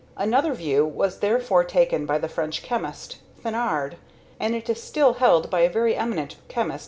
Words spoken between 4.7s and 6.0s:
still held by a very